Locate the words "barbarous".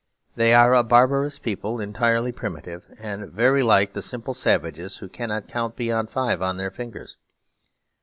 0.81-1.37